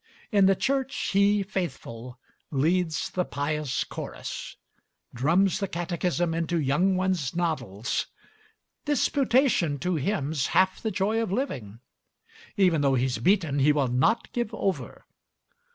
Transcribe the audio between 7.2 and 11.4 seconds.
noddles. Disputation to him's half the joy of